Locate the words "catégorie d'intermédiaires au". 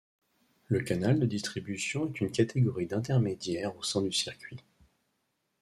2.31-3.83